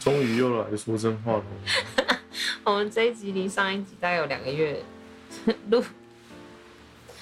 [0.00, 1.44] 终于又来说真话了。
[2.64, 4.82] 我们这一集离上一集大概有两个月
[5.70, 5.84] 录，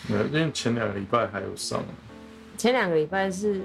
[0.06, 1.90] 没有因为前两个礼拜还有上啊，
[2.56, 3.62] 前两个礼拜是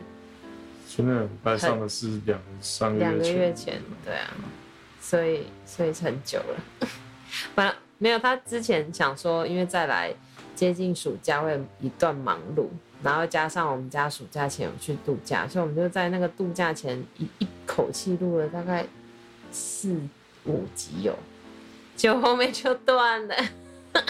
[0.89, 3.79] 前两个礼拜上的是两三个两个月前。
[4.03, 4.33] 对啊，
[4.99, 6.87] 所以所以是很久了。
[7.55, 10.13] 本来没有，他之前想说，因为再来
[10.55, 12.67] 接近暑假会有一段忙碌，
[13.01, 18.85] 然后加上我们家暑假前有去度假，所以我们就在那个度假前一一口气录了大概
[19.53, 19.95] 四
[20.45, 21.17] 五集有，
[21.95, 23.35] 就后面就断了。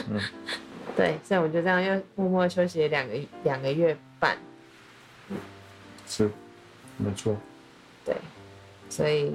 [0.10, 0.20] 嗯
[0.96, 3.14] 对，所以我们就这样又默默休息了两个
[3.44, 4.38] 两个月半。
[6.08, 6.30] 是，
[6.98, 7.36] 没错。
[8.06, 8.16] 对，
[8.90, 9.34] 所以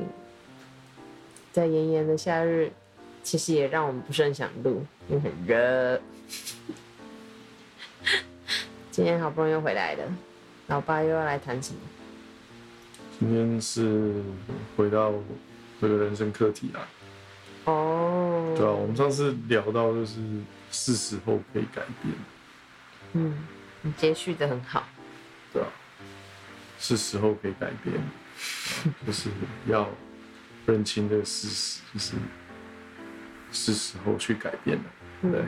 [1.52, 2.70] 在炎炎的夏日，
[3.22, 6.00] 其实也让我们不是很想录，因为很热。
[8.90, 10.04] 今天好不容易又回来了，
[10.68, 11.80] 老爸又要来谈什么？
[13.18, 14.22] 今天是
[14.76, 15.12] 回到
[15.80, 16.88] 这个人生课题啊，
[17.64, 20.16] 哦，对啊，我们上次聊到就是
[20.70, 22.14] 是时候可以改变，
[23.12, 23.34] 嗯，
[23.82, 24.88] 你接续的很好，
[25.52, 25.68] 对啊，
[26.78, 27.94] 是时候可以改变，
[29.06, 29.30] 就是
[29.66, 29.88] 要
[30.66, 32.16] 认清这个事实，就是
[33.52, 34.84] 是时候去改变了，
[35.22, 35.40] 嗯对，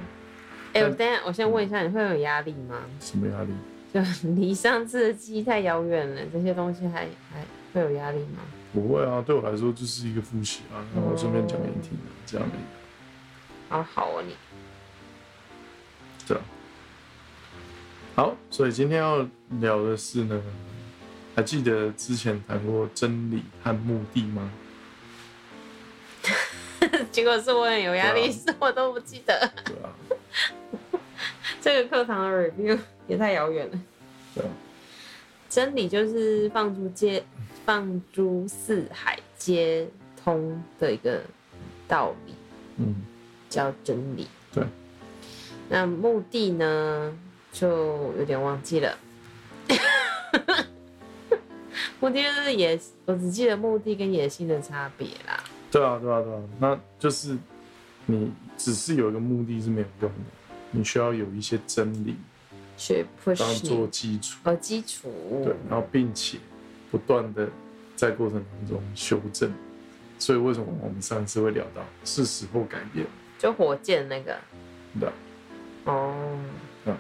[0.75, 2.81] 哎、我等下，我先问一下，你会有压力吗？
[3.01, 3.53] 什么压力？
[3.93, 4.01] 就
[4.37, 7.45] 离上次的记忆太遥远了，这些东西还还
[7.75, 8.39] 会有压力吗？
[8.73, 12.63] 不会啊，对我来说就是一个复习啊，然后顺便讲给你听啊，这样而已。
[13.69, 14.37] 好好哦，你
[16.27, 16.43] 对啊。
[18.17, 19.27] 好，所以今天要
[19.61, 20.43] 聊的是呢，
[21.35, 24.51] 还记得之前谈过真理和目的吗？
[27.11, 29.53] 结果是我很有压力，对啊是我都不记得。
[29.65, 29.91] 对啊，
[31.61, 33.79] 这个课堂的 review 也太遥远了。
[34.35, 34.51] 对啊，
[35.49, 37.25] 真理就是放诸皆
[37.71, 39.87] 放诸四海皆
[40.21, 41.23] 通的一个
[41.87, 42.35] 道理，
[42.79, 42.97] 嗯，
[43.49, 44.27] 叫真理。
[44.53, 44.65] 对。
[45.69, 47.17] 那目的呢，
[47.53, 48.99] 就有点忘记了。
[52.01, 55.41] 目的就是野，我只记得目的跟野心的差别啦。
[55.71, 57.39] 对啊，对啊，对啊，那就是
[58.07, 60.17] 你只是有一个目的是没有用的，
[60.73, 62.17] 你需要有一些真理
[62.77, 63.07] 去
[63.39, 65.09] 当做基础，哦基础，
[65.45, 66.37] 对，然后并且
[66.91, 67.49] 不断的
[67.97, 69.53] 在过程当中修正。
[70.19, 73.07] 所以为什么我们上次会聊到是时候改变？
[73.39, 74.37] 就火箭那个。
[74.99, 75.09] 对。
[75.09, 75.13] 啊，
[75.87, 76.39] 哦，
[76.87, 76.97] 嗯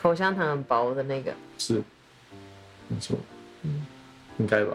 [0.00, 1.82] 口香糖很薄的那个，是，
[2.88, 3.18] 没错，
[3.62, 3.84] 嗯。
[4.38, 4.74] 应该吧？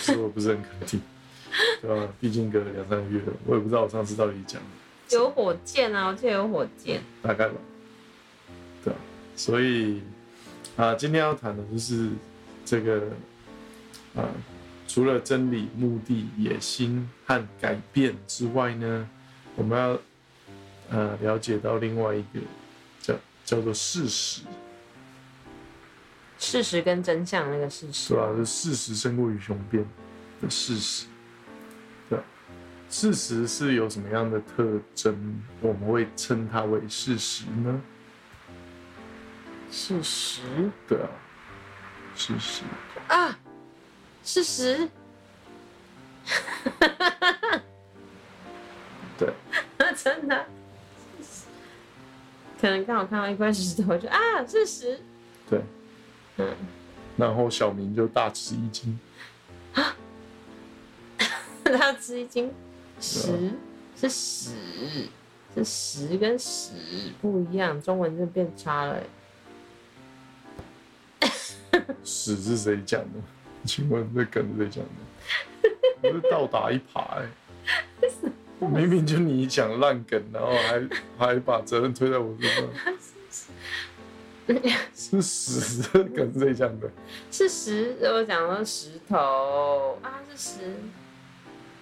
[0.00, 1.02] 是我不是很肯定，
[1.82, 2.08] 对吧？
[2.18, 4.62] 毕竟隔了两三个月了，我也不知道我上次到底讲
[5.10, 7.02] 有火箭啊，我记得有火箭。
[7.20, 7.54] 大概吧，
[8.82, 8.96] 对啊，
[9.36, 10.00] 所以
[10.76, 12.08] 啊，今天要谈的就是
[12.66, 13.02] 这个
[14.16, 14.28] 呃，
[14.86, 19.08] 除了真理、目的、野心和改变之外呢，
[19.54, 19.98] 我们要
[20.90, 22.40] 呃了解到另外一个
[23.00, 24.42] 叫叫做事实，
[26.38, 29.86] 事实跟真相那个事实，对吧、就事实胜过于雄辩
[30.42, 31.06] 的事实，
[32.88, 37.80] 事实是有什么样的特征，我们会称它为事实呢？
[39.70, 40.40] 事实？
[40.88, 41.08] 对啊，
[42.16, 42.62] 事实。
[43.08, 43.38] 啊，
[44.24, 44.88] 事实，
[49.16, 49.32] 对，
[49.94, 50.46] 真的，
[52.60, 54.98] 可能刚好看到一块石头，就啊，事实，
[55.48, 55.60] 对，
[56.38, 56.56] 嗯，
[57.16, 58.98] 然后小明就大吃一惊，
[59.74, 59.94] 啊，
[61.62, 62.52] 大吃一惊，
[63.00, 63.52] 十。
[63.98, 64.50] 是屎，
[65.54, 66.70] 是十跟屎
[67.22, 68.92] 不一样，中文就变差了。
[68.92, 69.06] 欸。
[72.04, 73.20] 屎是谁讲的？
[73.64, 75.70] 请问这梗是谁讲的？
[76.02, 77.26] 我是倒打一耙哎、
[78.60, 80.88] 明明就你讲烂梗，然后还
[81.18, 82.48] 还把责任推在我身
[83.30, 83.50] 上，
[84.94, 86.88] 是屎这梗是谁讲的？
[87.30, 90.58] 是石，我讲的石头啊，是石，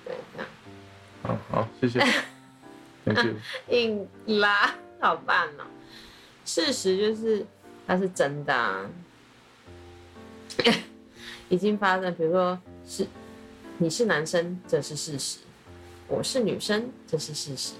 [0.05, 0.49] 对，这样
[1.23, 2.01] 好好，谢谢，
[3.05, 3.35] Thank you。
[3.69, 4.09] 硬
[4.41, 5.65] 拉，好办哦。
[6.45, 7.45] 事实就是
[7.87, 8.89] 它是真的、啊，
[11.49, 13.07] 已经发生，比如说是
[13.79, 15.39] 你是男生，这是事实；
[16.09, 17.75] 我是女生，这是事实。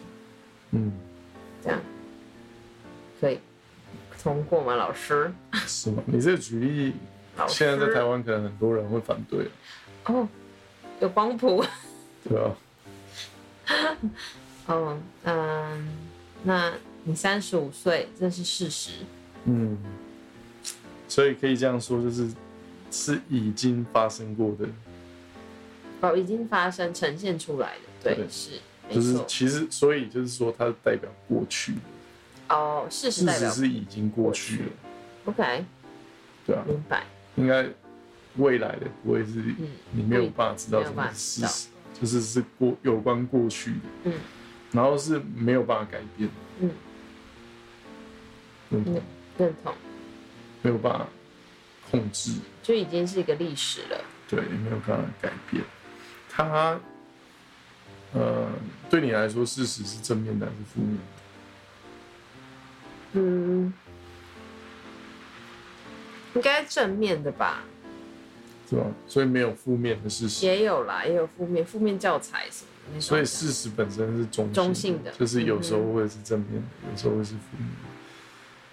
[0.73, 0.93] 嗯，
[1.63, 1.81] 这样
[3.21, 3.39] 可以
[4.23, 5.33] 通过吗，老师？
[5.67, 6.03] 是吗？
[6.07, 6.93] 你这个举例，
[7.49, 9.49] 现在在台湾可能很多人会反对，
[10.07, 10.29] 哦，
[11.01, 11.65] 有光谱。
[12.29, 12.57] 对啊，
[14.67, 15.89] 哦，嗯，
[16.43, 16.73] 那
[17.05, 18.91] 你三十五岁，这是事实。
[19.45, 19.79] 嗯，
[21.07, 22.29] 所以可以这样说，就是
[22.95, 24.69] 是已经发生过的，
[26.01, 28.29] 哦，已经发生呈现出来的，对，对。
[28.31, 29.19] 是就是。
[29.27, 31.75] 其实所以就是说它代表过去，
[32.49, 34.69] 哦，事实事代表实是已经过去了
[35.25, 35.65] ，OK，
[36.47, 37.05] 对啊，明白。
[37.35, 37.67] 应该
[38.37, 41.69] 未来的不会是嗯你没有办法知道什么事实，
[42.01, 44.13] 就是是过有关过去的，嗯。
[44.71, 46.71] 然后是没有办法改变的，嗯，
[48.71, 48.95] 认同。
[48.95, 49.03] 嗯
[49.37, 49.75] 认同，
[50.63, 51.09] 没有办法
[51.91, 54.01] 控制，就已经是一个历史了。
[54.29, 55.63] 对，没有办法改变。
[56.29, 56.81] 它，
[58.13, 58.49] 呃，
[58.91, 61.03] 对你来说，事实是正面的还是负面的？
[63.13, 63.73] 嗯，
[66.35, 67.63] 应该正面的吧？
[68.69, 68.87] 是吧？
[69.07, 73.01] 所以没有负面的事实，也有啦，也有负面负面教材什么。
[73.01, 77.77] 所以事实本身是中中性的就是有时候会是正面的，有时候会是负面的。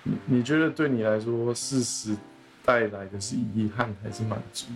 [0.03, 2.15] 你你觉得对你来说，事实
[2.63, 4.67] 带来的是遗憾还是满足？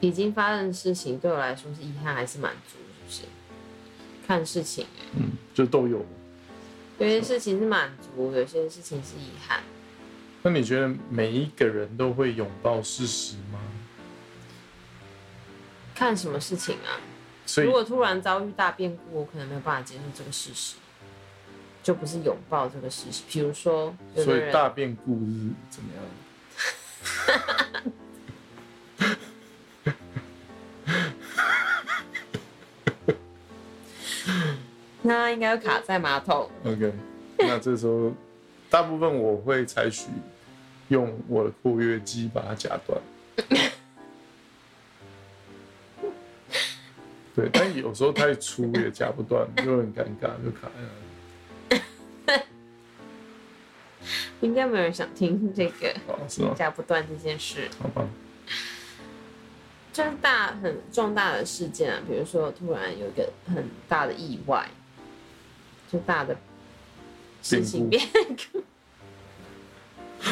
[0.00, 2.78] 已经发生的事情对我来说是遗憾还是满足，
[3.08, 3.22] 是不是？
[4.26, 6.04] 看事情、欸，嗯，就都有。
[6.98, 9.60] 有些事情是满足，有些事情是遗憾。
[10.42, 13.58] 那你觉得每一个人都会拥抱事实吗？
[15.94, 17.00] 看什么事情啊？
[17.44, 20.76] 所以如果突然遭遇大变故，我可能没有办法接受这个事实，
[21.82, 23.22] 就不是拥抱这个事实。
[23.28, 26.04] 比如说，有所以大变故是怎么样？
[35.38, 36.50] 应该要卡在马桶。
[36.64, 36.92] OK，
[37.38, 38.12] 那这时候
[38.68, 40.08] 大部分我会采取
[40.88, 43.00] 用我的括约肌把它夹断。
[47.36, 50.72] 对，但有时候太粗也夹不断，就很尴尬，就卡在
[51.70, 52.42] 那里。
[54.40, 55.94] 应该没有人想听这个？
[56.58, 57.68] 夹不断这件事。
[57.80, 58.04] 好吧，
[59.92, 64.68] 就是大很重大的事件啊，比如说突然有一个很大的意外，
[65.90, 66.36] 就大的
[67.42, 68.06] 事情变
[68.52, 68.62] 故，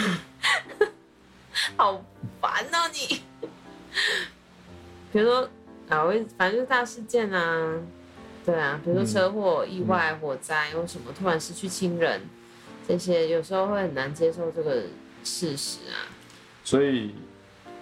[1.76, 2.04] 好
[2.40, 3.20] 烦哦你。
[5.12, 5.48] 比如说
[5.88, 7.80] 啊，我反正就是大事件啊，
[8.44, 12.20] 对啊，比如说车祸、意外、火灾或什么，突然失去亲人，
[12.86, 14.82] 这些有时候会很难接受这个
[15.24, 16.04] 事实啊。
[16.64, 17.14] 所以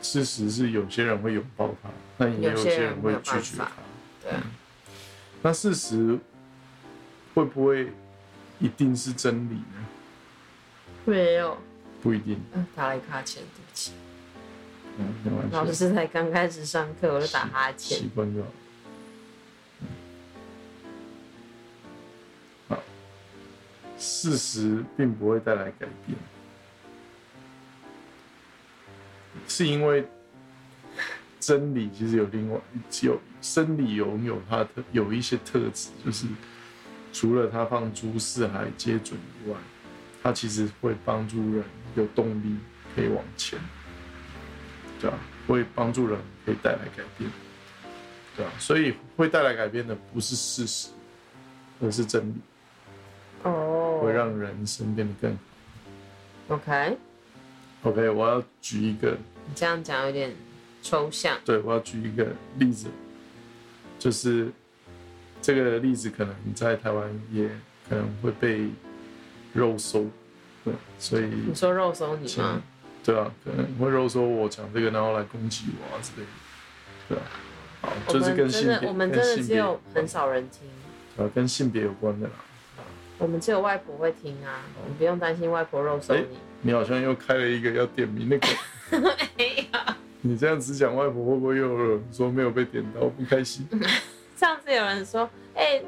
[0.00, 1.88] 事实是有些人会拥抱它，
[2.18, 3.72] 但也有些人会拒绝它。
[4.22, 4.42] 对啊，
[5.42, 6.16] 那事实
[7.34, 7.92] 会不会
[8.60, 9.86] 一定是真理呢？
[11.04, 11.58] 没有。
[12.02, 12.40] 不一定。
[12.54, 13.92] 嗯，打了一个哈欠，对不起。
[15.50, 18.08] 老师才刚开始上课，我就打哈欠习欠。
[18.10, 18.48] 惯就好。
[23.96, 26.18] 事实并不会带来改变，
[29.48, 30.04] 是因为
[31.40, 32.60] 真理其实有另外
[33.02, 36.26] 有生理拥有它的有一些特质，就是
[37.14, 39.56] 除了他放诸四海皆准以外，
[40.20, 42.56] 他其实会帮助人有动力
[42.94, 43.56] 可以往前，
[45.00, 45.16] 对吧、
[45.46, 47.30] 会帮助人可以带来改变。
[48.36, 50.88] 对啊，所以会带来改变的不是事实，
[51.80, 52.34] 而是真理，
[53.44, 55.30] 哦，会让人生变得更
[56.48, 56.56] 好。
[56.56, 59.12] OK，OK，我要举一个，
[59.46, 60.34] 你这样讲有点
[60.82, 61.38] 抽象。
[61.44, 62.26] 对我要举一个
[62.58, 62.88] 例子，
[64.00, 64.50] 就是
[65.44, 67.46] 这个例子可能在台湾也
[67.86, 68.66] 可能会被
[69.52, 70.06] 肉搜，
[70.64, 72.62] 对，所以你说肉搜你吗？
[73.04, 76.32] 对啊，可能会肉搜我讲这个，然后来攻击我啊之类的，
[77.10, 77.22] 对啊，
[78.06, 82.32] 好，就是跟性别，我们真的只有很少人听，啊，跟性别有关的啦。
[83.18, 86.38] 我们只有外婆会听啊，你不用担心外婆肉搜你。
[86.62, 88.48] 你好像又开了一个要点名那个，
[89.36, 89.78] 没有，
[90.22, 93.68] 你这样只讲外婆，会不会又说没有被点到不开心？
[94.44, 95.80] 上次有人说，哎、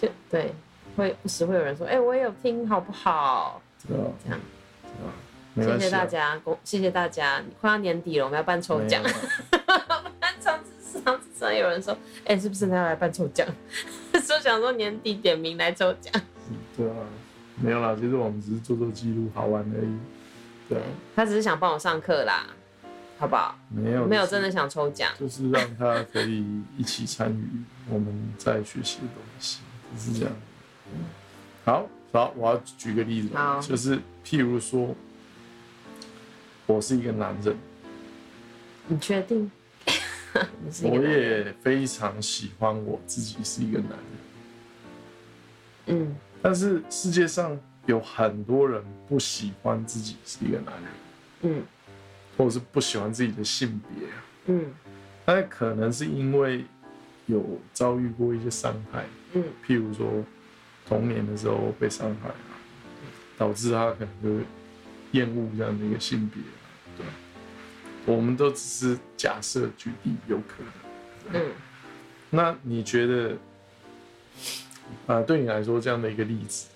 [0.00, 0.50] 就对，
[0.96, 3.60] 会不时会有人说，哎、我也有听，好不好？
[3.86, 4.40] 对啊，这样，
[5.54, 9.02] 对啊，没谢谢大家，恭谢谢大家，快要年底了，我们要办抽奖
[10.40, 13.46] 上次上次真的有人说，哎、是不是要来办抽奖？
[14.24, 16.10] 说想说年底点名来抽奖。
[16.74, 16.96] 对啊，
[17.60, 19.98] 没有啦，其实我们只是做做记录，好玩而已。
[20.66, 20.84] 对啊，
[21.14, 22.46] 他只是想帮我上课啦。
[23.18, 23.56] 好不好？
[23.68, 25.12] 没有没有真的想抽奖。
[25.18, 26.44] 就是让他可以
[26.76, 27.46] 一起参与
[27.88, 29.60] 我们在学习的东西，
[29.94, 30.34] 就是这样。
[31.64, 33.30] 好，好，我要举个例子，
[33.62, 34.94] 就是譬如说，
[36.66, 37.56] 我是一个男人，
[38.86, 39.50] 你确定？
[40.82, 43.98] 我也非常喜欢我自己是一个男人，
[45.86, 47.56] 嗯但是世界上
[47.86, 50.92] 有很多人不喜欢自己是一个男人，
[51.42, 51.62] 嗯
[52.36, 54.08] 或者是不喜欢自己的性别。
[54.08, 54.12] 啊，
[54.46, 54.66] 嗯。
[55.26, 56.64] 那可能是因为
[57.26, 59.42] 有遭遇过一些伤害，嗯。
[59.66, 60.22] 譬如说
[60.86, 62.34] 童年的时候被伤害啊，
[63.38, 64.44] 导致他可能就
[65.12, 66.66] 厌恶这样的一个性别啊，
[66.98, 67.06] 对，
[68.14, 70.62] 我们都只是假设举例，有可
[71.32, 71.40] 能。
[71.40, 71.52] 嗯，
[72.28, 73.36] 那你觉得，
[75.06, 76.66] 啊、对你来说这样的一个例子，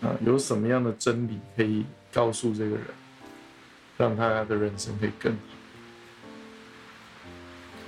[0.00, 2.84] 啊、有什么样的真理可以告诉这个人，
[3.98, 5.32] 让他的人生可以更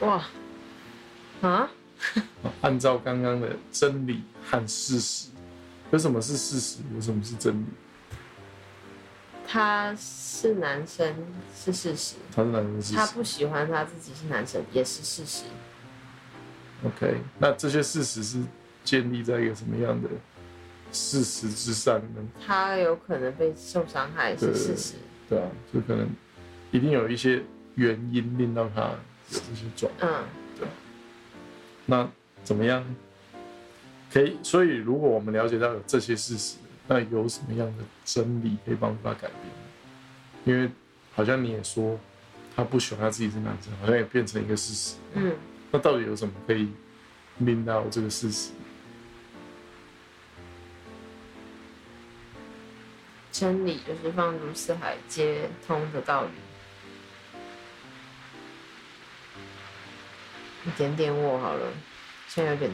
[0.00, 0.06] 好？
[0.06, 0.24] 哇
[1.42, 1.70] 啊，啊
[2.62, 5.30] 按照刚刚的真理和事实，
[5.90, 6.78] 有什么是事实？
[6.94, 7.66] 有什么是真理？
[9.46, 11.14] 他是男生
[11.54, 13.06] 是事实，他是男生是事他。
[13.08, 15.44] 不喜欢他自己是男生也是事实。
[16.84, 18.42] OK，那这些事实是
[18.82, 20.08] 建立在一个什么样的
[20.92, 22.22] 事实之上呢？
[22.44, 24.94] 他有可能被受伤害是事实。
[25.28, 26.08] 对啊，就可能
[26.70, 27.42] 一定有一些
[27.74, 28.82] 原因令到他
[29.30, 30.10] 有这些状况。
[30.10, 30.68] 嗯
[31.86, 32.08] 那
[32.42, 32.82] 怎么样？
[34.10, 36.56] 可以，所以如果我们了解到有这些事实，
[36.88, 39.36] 那有什么样的真理可以帮助他改变？
[40.46, 40.70] 因为
[41.14, 41.98] 好像你也说，
[42.56, 44.96] 他不喜欢他自己是男生，好像也变成一个事实。
[45.12, 45.32] 嗯，
[45.70, 46.68] 那到底有什么可以
[47.38, 48.52] 令到这个事实？
[53.34, 56.30] 真理就是放诸四海皆通的道理。
[60.62, 61.66] 你点点我好了，
[62.28, 62.70] 现在有点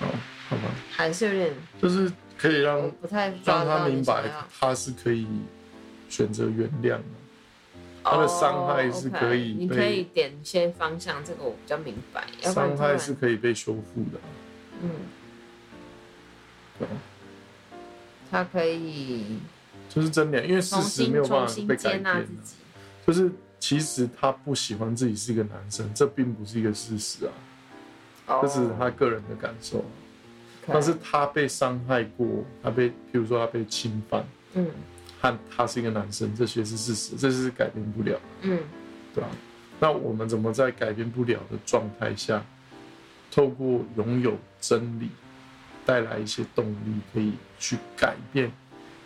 [0.00, 0.08] 哦，
[0.50, 4.24] 好吧，还是有点，就是可以让不太让他明白，
[4.60, 5.26] 他是可以
[6.10, 7.04] 选择原谅的。
[8.04, 12.26] 他的伤害是可以你可以点一些方向，这个我比较明白。
[12.42, 14.28] 伤害是可以被修复的啊，
[14.82, 14.90] 嗯，
[16.78, 16.88] 对
[18.30, 19.38] 他可以
[19.94, 22.28] 就是真的，因为事实没有办法被改变。
[23.06, 27.26] 就是其实他不喜欢自己是一个男生，这并不是一个事实
[28.26, 29.84] 啊，这是他个人的感受
[30.66, 34.66] 但是他被伤害过，他被，譬如说他被侵犯，嗯。
[35.20, 38.58] 和他是一个男生，这些是事实，这是改变不了，嗯。
[39.14, 39.28] 对吧、
[39.78, 42.42] 那我们怎么在改变不了的状态下，
[43.30, 45.10] 透过拥有真理，
[45.84, 48.50] 带来一些动力，可以去改变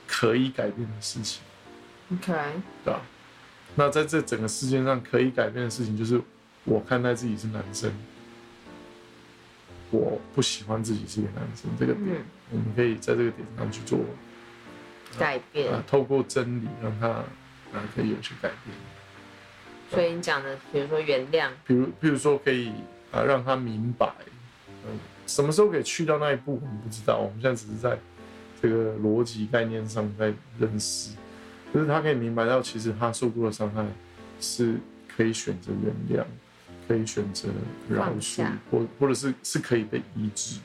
[0.06, 1.42] 可以改变的事情
[2.12, 2.32] ，，OK，
[2.84, 3.02] 对吧、
[3.74, 6.20] 那在这整个事件上可以改变的事情，就是
[6.64, 7.92] 我看待自己是男生，
[9.90, 13.98] 我不喜欢自己是一个男生，这个点，嗯，我们可以在这个点上去做
[15.18, 15.72] 改变。
[15.72, 18.76] 啊，透过真理让他啊可以有些改变。
[19.90, 22.72] 所以你讲的，比如说原谅，比如，比如说可以
[23.12, 24.12] 啊让他明白，
[24.84, 27.18] 嗯，什么时候可以去到那一步，我们不知道。
[27.18, 27.96] 我们现在只是在
[28.60, 31.10] 这个逻辑概念上在认识，
[31.72, 33.84] 就是他可以明白到，其实他受过的伤害
[34.40, 34.76] 是
[35.08, 36.24] 可以选择原谅，
[36.88, 37.48] 可以选择
[37.88, 40.62] 饶恕，或或者是是可以被医治的。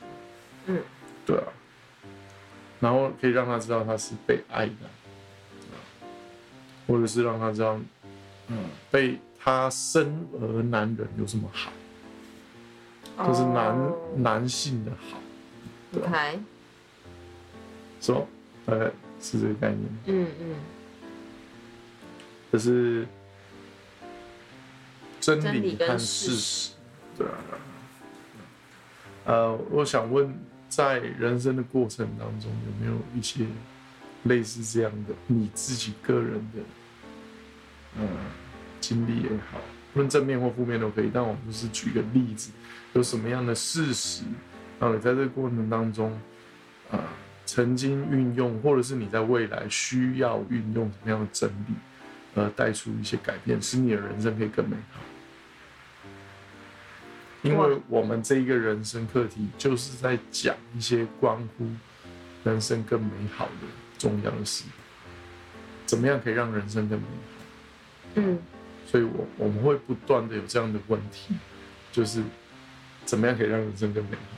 [0.66, 0.78] 嗯，
[1.26, 1.44] 对啊。
[2.80, 4.74] 然后可以让他知道他是被爱的，
[6.86, 7.78] 或者是让他知道，
[8.48, 8.58] 嗯，
[8.90, 11.70] 被他生而男人有什么好，
[13.28, 15.18] 就是男、哦男性的好，
[15.92, 16.40] 对啊 OK，
[18.02, 18.20] 是吧？
[18.66, 18.90] 大概
[19.20, 20.56] 是这个概念，嗯嗯，
[22.50, 23.06] 这是
[25.20, 26.72] 真真理和事事实，
[27.16, 27.32] 对啊。
[29.24, 30.36] 呃，我想问，
[30.68, 33.46] 在人生的过程当中，有没有一些
[34.24, 36.58] 类似这样的你自己个人的，
[38.00, 38.08] 呃，
[38.80, 39.60] 经历也好，
[39.94, 41.10] 无论正面或负面都可以。
[41.14, 42.50] 但我们就是举个例子，
[42.94, 44.24] 有什么样的事实，
[44.80, 46.10] 让你在这个过程当中，
[46.90, 46.98] 啊、
[47.54, 51.74] 曾经运用，或者是你在未来需要运用什么样的真理，
[52.34, 55.02] 而带出一些改变，使你的人生可以更美好。
[57.42, 61.68] 因为我们这一个人生课题，就是在讲一些关乎
[62.42, 63.66] 人生更美好的
[63.98, 64.64] 重要的事，
[65.84, 68.12] 怎么样可以让人生更美好？
[68.14, 68.38] 嗯
[68.86, 71.34] 所以我我们会不断的有这样的问题，
[71.92, 72.22] 就是
[73.04, 74.36] 怎么样可以让人生更美好，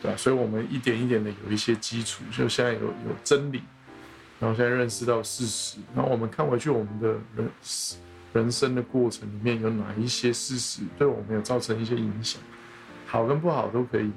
[0.00, 3.62] 对、所以我们一点一点的有一些基础，就现在有有真理，
[4.38, 7.50] 然后现在认识到事实，然后我们看回去我们的人
[8.32, 12.40] 人生的过程里面有哪一些事实对我们有造成一些影响，
[13.06, 14.10] 好跟不好都可以。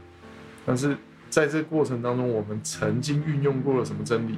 [0.66, 0.96] 但是
[1.30, 4.38] 在这过程当中，我们曾经运用过了什么真理，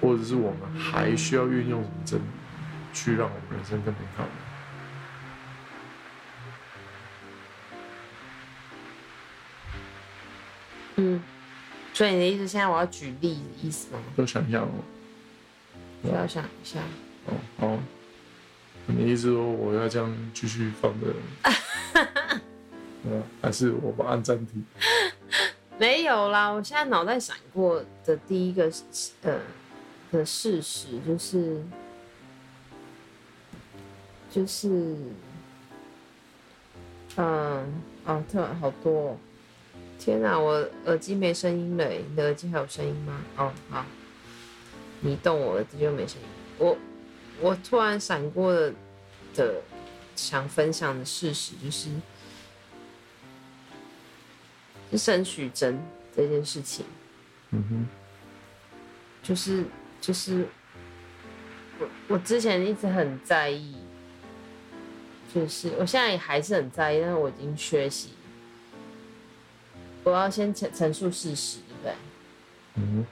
[0.00, 2.24] 或者是我们还需要运用什么真理，
[2.92, 4.24] 去让我们人生更美好。
[10.96, 11.22] 嗯，
[11.92, 13.98] 所以你的意思现在我要举例的意思吗？
[14.16, 14.68] 都想一下哦。
[16.04, 16.80] 需要想一下。
[17.26, 17.78] 哦，好。
[18.86, 21.06] 你意思说我要这样继续放着？
[23.04, 24.64] 呃， 还是我不按暂停？
[25.78, 28.70] 没有啦，我现在脑袋闪过的第一个
[29.22, 29.38] 呃
[30.10, 31.62] 的事实就是，
[34.30, 34.68] 就是，
[37.16, 39.16] 嗯，哦，特好多。
[40.04, 43.22] 天哪，我耳机没声音了，你的耳机还有声音吗？
[43.36, 43.86] 哦，好，
[44.98, 46.26] 你动我耳机就没声音。
[46.58, 46.76] 我
[47.40, 48.74] 我突然闪过的
[49.32, 49.62] 的
[50.16, 51.88] 想分享的事实就是，
[54.90, 55.80] 是沈许真
[56.12, 56.84] 这件事情。
[57.50, 57.86] 嗯哼，
[59.22, 59.64] 就是
[60.00, 60.48] 就是
[61.78, 63.76] 我我之前一直很在意，
[65.32, 68.14] 就是我现在也还是很在意，但是我已经学习。
[70.04, 71.94] 我要先陈陈述事实，对不对？
[72.74, 73.06] 嗯，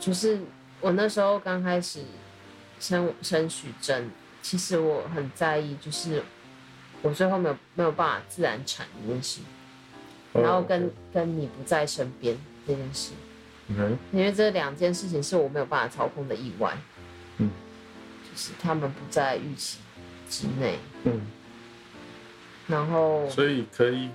[0.00, 0.38] 就是
[0.80, 2.00] 我那时候刚开始
[2.80, 6.22] 生生许真，其实我很在意，就是
[7.02, 9.40] 我最后没有没有办法自然产这件事，
[10.32, 13.12] 然后跟跟你不在身边这件事，
[13.68, 16.74] 嗯，因为这两件事情是我没有办法操控的意外，
[17.36, 17.50] 嗯，
[18.30, 19.78] 就是他们不在预期
[20.30, 21.20] 之内，嗯，
[22.66, 24.08] 然后所以可以。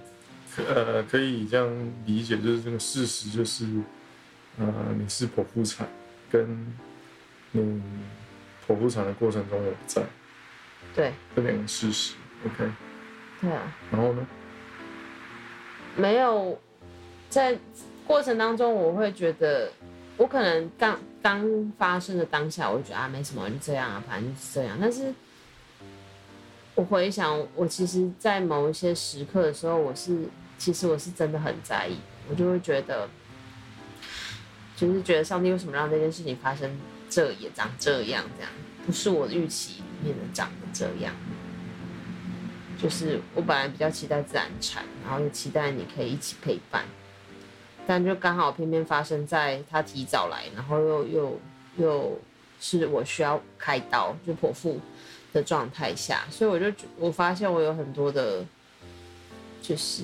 [0.68, 1.68] 呃，可以这样
[2.06, 3.66] 理解，就是这个事实就是，
[4.58, 5.88] 呃，你是剖腹产，
[6.32, 6.68] 跟
[7.52, 7.82] 你
[8.68, 10.04] 剖腹产的过程中有不在，
[10.96, 12.72] 对，这两个事实，OK，
[13.42, 14.28] 对啊，然后呢？
[15.96, 16.60] 没有，
[17.30, 17.58] 在
[18.06, 19.72] 过程当中，我会觉得，
[20.18, 25.14] 我可能刚刚发生的当下，我就觉得啊，没什么，就这样啊，反正就是这样，但是。
[26.76, 30.18] 我回想，我其实，在某一些时刻的时候，我是
[30.60, 31.98] 其实我是真的很在意，
[32.30, 33.10] 我就会觉得，
[34.76, 38.52] 就是觉得上帝为什么让这件事情发生，这也长这样，这样
[38.86, 41.16] 不是我预期里面的长得这样。
[42.78, 46.84] 就是我本来比较期待自然产，然后又期待你可以一起陪伴，
[47.88, 51.40] 但就刚好偏偏发生在他提早来，然后又又
[51.78, 52.20] 又
[52.60, 54.80] 是我需要开刀，就剖腹。
[55.32, 58.44] 的状态下，所以我就我发现我有很多的，
[59.62, 60.02] 就是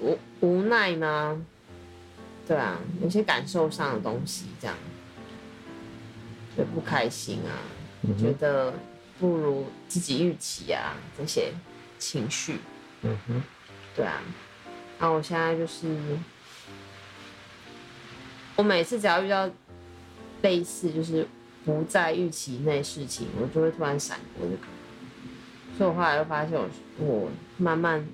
[0.00, 1.44] 无无奈吗？
[2.46, 4.76] 对啊，有些感受上的东西，这样
[6.56, 7.58] 就不开心啊，
[8.18, 8.72] 觉得
[9.18, 11.52] 不如自己预期啊，这些
[11.98, 12.60] 情绪，
[13.02, 13.42] 嗯哼，
[13.94, 14.20] 对啊，
[14.98, 15.96] 那我现在就是，
[18.56, 19.50] 我每次只要遇到
[20.42, 21.26] 类似就是。
[21.66, 24.62] 不在预期内事情，我就会突然闪过这个，
[25.76, 28.06] 所以我后来就发现，我我慢慢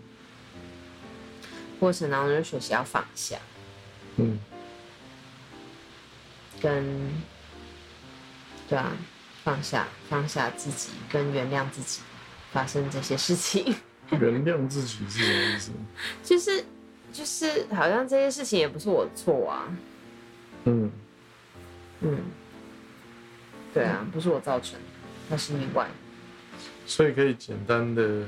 [1.83, 3.37] 过程当中就学习要放下，
[4.15, 4.39] 嗯，
[6.61, 7.11] 跟
[8.69, 8.93] 对啊，
[9.43, 12.01] 放下放下自己，跟原谅自己
[12.53, 13.75] 发生这些事情。
[14.13, 15.73] 原谅自己是什么意思？
[16.23, 16.65] 就是
[17.13, 19.67] 就是好像这些事情也不是我错啊。
[20.67, 20.89] 嗯
[22.03, 22.17] 嗯。
[23.75, 24.87] 对啊，不是我造成的，
[25.29, 25.89] 那是意外。
[26.87, 28.25] 所以可以简单的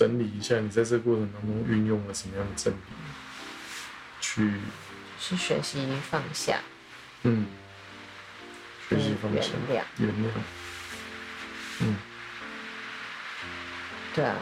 [0.00, 2.78] 整理一下，你在这个过程当中运用了什么样的真理？
[4.18, 4.50] 去
[5.20, 6.58] 是学习放下。
[7.24, 7.44] 嗯。
[8.88, 9.50] 学习放下。
[9.68, 9.84] 原谅。
[9.98, 10.30] 原谅。
[11.80, 11.96] 嗯。
[14.14, 14.36] 对啊。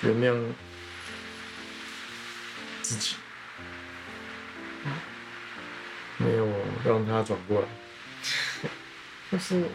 [0.00, 0.52] 原谅
[2.80, 3.16] 自己。
[6.16, 6.48] 没有
[6.86, 7.68] 让他转过来。
[9.30, 9.66] 就是，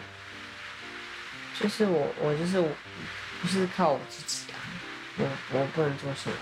[1.60, 2.68] 就是我，我就是我，
[3.42, 4.56] 不是靠我自己啊，
[5.18, 6.36] 我我不能做什么。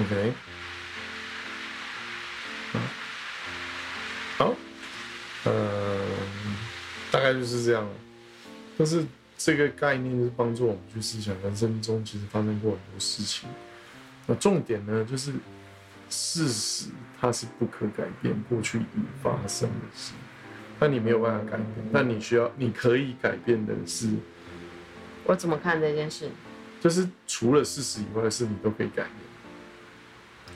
[0.00, 0.32] OK，
[4.38, 4.54] 好，
[5.44, 6.00] 呃，
[7.12, 7.86] 大概就是这样。
[8.78, 9.04] 但是
[9.36, 13.48] 这个概念是帮助我们去思想人生中其实发生过很多事情。
[14.26, 15.34] 那重点呢，就是
[16.08, 16.88] 事实
[17.20, 18.84] 它是不可改变过去已
[19.22, 20.14] 发生的事。
[20.80, 24.08] 那你没有办法改变，那你需要，你可以改变的是，
[25.24, 26.28] 我怎么看这件事？
[26.80, 29.14] 就是除了事实以外的事，你都可以改变。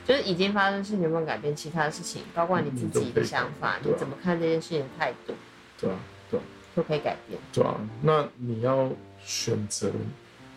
[0.05, 2.23] 就是已经发生事情，有没有改变其他的事情？
[2.33, 5.33] 包括你自己的想法，你怎么看这件事情的态度？
[5.79, 5.99] 对啊，
[6.31, 6.43] 对啊，
[6.75, 7.39] 都可以改变。
[7.53, 8.91] 对啊、那你要
[9.23, 9.91] 选择，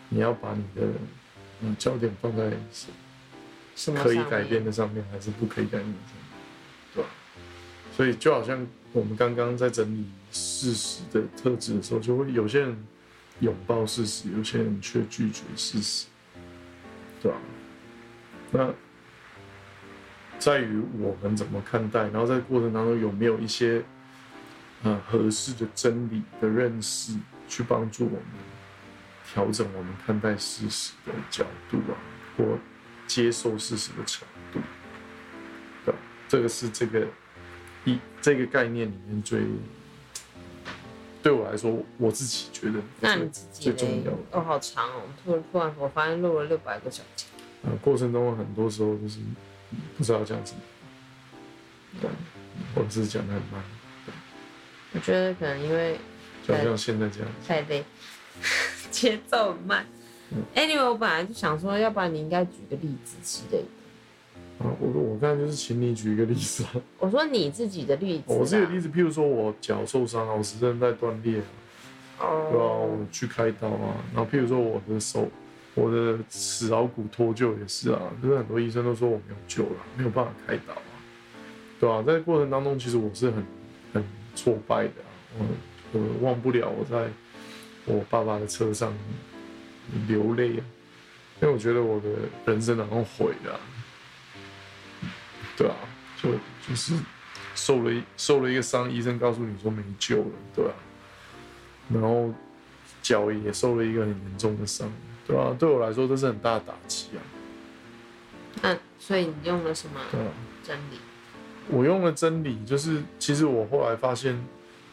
[0.09, 0.87] 你要把你的
[1.61, 2.51] 嗯焦点放在
[3.75, 6.25] 什么可以改变的上面，还是不可以改变的上面，
[6.95, 7.09] 对吧、
[7.95, 12.75] 所以就好像我们刚刚在整理事实的特质的时候，就会有些人
[13.39, 16.05] 拥抱事实，有些人却拒绝事实，
[17.21, 17.37] 对吧、
[18.51, 18.73] 那
[20.39, 23.83] 在于我们怎么看待，然后在过程当中有没有一些
[24.83, 27.13] 呃合适的真理的认识，
[27.47, 28.21] 去帮助我们
[29.25, 31.97] 调整我们看待事实的角度啊，
[32.37, 32.57] 或
[33.07, 34.59] 接受事实的程度，
[35.85, 37.07] 对吧，这个是这个
[37.85, 39.41] 一这个概念里面最
[41.23, 44.17] 对我来说，我自己觉得那你自己最重要的。
[44.31, 45.01] 哦，好长哦！
[45.23, 47.01] 突然突然，我发现录了六百个小
[47.81, 49.19] 过程中很多时候就是
[49.97, 50.59] 不知道讲什么，
[52.01, 52.09] 对，
[52.75, 53.63] 或者是讲的很慢，
[54.91, 55.97] 我觉得可能因为
[56.45, 57.29] 就好像现在这样。
[57.47, 57.85] 太累，
[58.91, 59.85] 节奏很慢。
[60.31, 63.67] 嗯 Anyway，我本来就想说，要不然你应该举个例子之类的。
[64.59, 68.37] 啊，我我刚才就是请你举一个例子啊， 我说你自己的例子、啊。
[68.37, 71.39] 我自己的例子，譬如说我脚受伤啊，我十韧带断裂
[72.19, 72.49] 啊，哦。
[72.51, 75.27] 对啊，我去开刀啊，然后譬如说我的手，
[75.75, 80.81] 我的齿桡骨脱臼也是啊，就是很多医生都说我没有救了，没有办法开刀啊，
[81.79, 83.43] 对啊、在过程当中，其实我是很
[83.93, 84.03] 很
[84.35, 85.41] 挫败的、啊，
[85.91, 87.09] 我我忘不了我在
[87.85, 88.93] 我爸爸的车上
[90.07, 90.63] 流泪啊，
[91.41, 92.09] 因为我觉得我的
[92.45, 93.59] 人生好像毁了啊、
[95.57, 95.75] 对啊，
[96.21, 96.31] 就
[96.67, 96.95] 就是
[97.55, 100.73] 受了受了一个伤，医生告诉你说没救了，对啊、
[101.93, 102.33] 然后
[103.01, 104.91] 脚也受了一个很严重的伤，
[105.27, 107.21] 对啊、对我来说这是很大的打击啊，
[108.61, 110.19] 那所以你用了什么对。
[110.65, 110.97] 真理？
[111.69, 114.41] 我用了真理，就是其实我后来发现，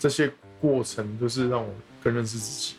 [0.01, 2.75] 这些过程就是让我更认识自己，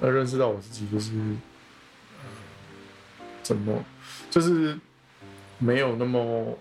[0.00, 1.10] 而认识到我自己就是，
[3.42, 3.84] 怎么，
[4.30, 4.78] 就是
[5.60, 6.58] 没有那么，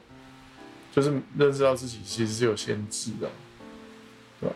[0.94, 3.30] 就是认识到自己其实是有限制的，
[4.40, 4.56] 对吧？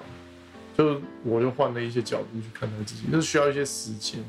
[0.78, 4.24] 就我就换了一些角度去看待自己，就是需要一些时间，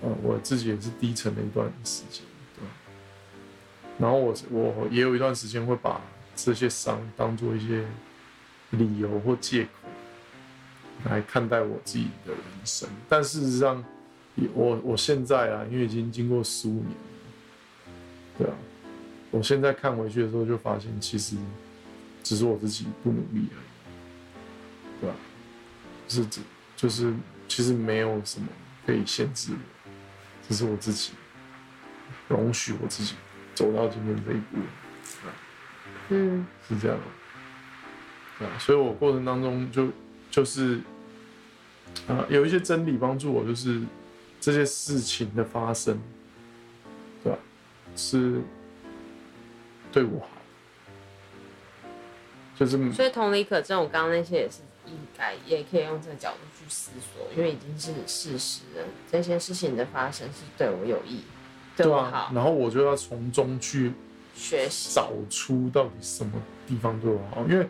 [0.00, 2.22] 我自己也是低沉了一段时间，
[2.56, 2.64] 对？
[3.98, 6.00] 然后我我也有一段时间会把
[6.34, 7.84] 这些伤当做一些
[8.70, 9.70] 理由或借口
[11.04, 13.84] 来看待我自己的人生，但事实上，
[14.54, 16.90] 我我现在啊，因为已经经过十五年，
[18.38, 18.54] 对啊，
[19.30, 21.36] 我现在看回去的时候就发现，其实
[22.22, 25.16] 只是我自己不努力而已，对吧、
[26.08, 26.40] 是指
[26.76, 27.14] 就是
[27.46, 28.48] 其实没有什么
[28.86, 31.12] 可以限制我，只是我自己
[32.28, 33.14] 容许我自己
[33.54, 34.58] 走到今天这一步，
[36.08, 36.46] 嗯。
[36.68, 37.04] 是这样的。
[38.38, 39.88] 对啊，所以我过程当中就
[40.30, 40.80] 就是
[42.08, 43.80] 啊、有一些真理帮助我，就是
[44.40, 45.96] 这些事情的发生，
[47.96, 48.40] 是
[49.92, 50.28] 对我好，
[52.56, 61.22] 就是所以同理可证，我刚刚那些也是应该，也可以用这个角度去思索，因为已经是事实了，这些事情的发生是对我有益，
[61.76, 63.92] 对我啊好，，然后我就要从中去
[64.34, 64.94] 学习。
[64.94, 66.32] 找出到底什么
[66.66, 67.68] 地方对我好，因为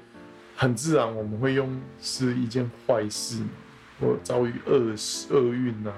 [0.56, 3.50] 很自然我们会用是一件坏事嘛，
[4.00, 5.92] 或遭遇恶事、厄运啊、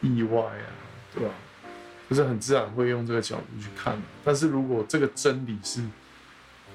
[0.00, 0.70] 意外啊，
[1.14, 1.34] 对吧？
[2.08, 5.82] 就是很自然会用这个角度去看、但是如果这个真理是，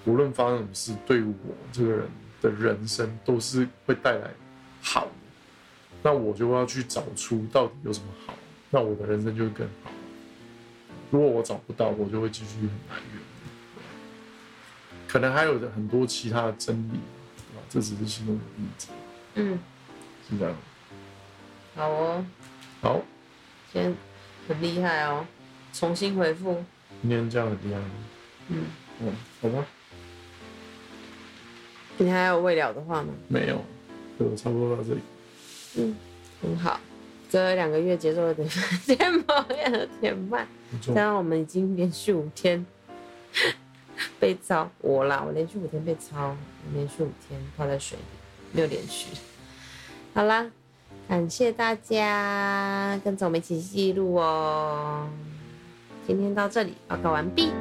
[0.06, 1.34] 无论发生什么事，对我
[1.72, 2.10] 这个人
[2.42, 4.32] 的人生都是会带来
[4.82, 5.12] 好的，
[6.04, 8.34] 那我就要去找出到底有什么好，
[8.70, 9.92] 那我的人生就会更好。
[11.12, 13.22] 如果我找不到，我就会继续很埋怨。
[15.08, 17.00] 可能还有很多其他的真理？
[17.68, 18.88] 这只是其中的例子，
[19.36, 19.60] 嗯，
[20.28, 20.56] 是这样。
[21.76, 22.26] 好哦，
[22.82, 23.02] 好，
[23.72, 23.96] 今天
[24.50, 25.24] 很厉害哦，
[25.72, 26.64] 重新回复，
[27.04, 27.80] 今天这样很厉害。
[28.48, 28.66] 嗯，
[29.00, 29.64] 嗯，好吧，
[32.00, 33.14] 你还有未了的话吗？
[33.28, 33.64] 没有，
[34.20, 35.02] 就差不多到这里。
[35.78, 35.96] 嗯，
[36.42, 36.80] 很好。
[37.30, 42.66] 这两个月节奏有点 tempo 有点慢，没错加，上我们已经连续五天
[44.20, 46.36] 被操我啦，我连续五天被操，
[46.74, 48.04] 连续五天泡在水里，
[48.54, 49.16] 没有连续。
[50.16, 50.50] 好啦，
[51.10, 55.08] 感谢大家跟着我们一起记录哦。
[56.06, 57.52] 今天到这里，报告完毕。